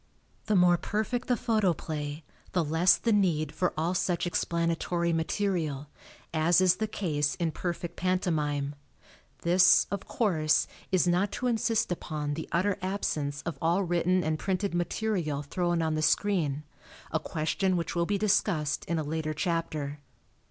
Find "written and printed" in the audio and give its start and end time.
13.83-14.73